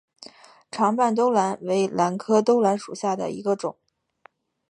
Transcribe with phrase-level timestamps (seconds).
[0.71, 3.77] 长瓣兜兰为兰科兜兰属下的一个种。